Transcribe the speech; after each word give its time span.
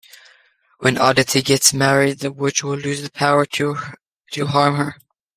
When 0.79 0.97
Odette 0.97 1.45
gets 1.45 1.75
married 1.75 2.21
the 2.21 2.31
witch 2.31 2.63
will 2.63 2.75
lose 2.75 3.03
the 3.03 3.11
power 3.11 3.45
to 3.45 3.75
harm 4.47 4.77
her. 4.77 4.95